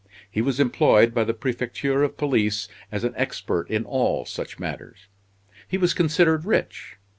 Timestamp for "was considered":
5.77-6.43